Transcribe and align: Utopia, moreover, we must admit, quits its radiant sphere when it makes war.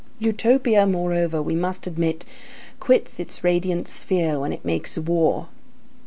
Utopia, 0.17 0.87
moreover, 0.87 1.43
we 1.43 1.53
must 1.53 1.85
admit, 1.85 2.25
quits 2.79 3.19
its 3.19 3.43
radiant 3.43 3.87
sphere 3.87 4.39
when 4.39 4.51
it 4.51 4.65
makes 4.65 4.97
war. 4.97 5.49